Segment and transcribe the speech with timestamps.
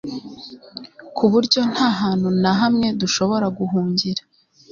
[1.15, 4.21] ku buryo nta hantu na hamwe dushobora guhungira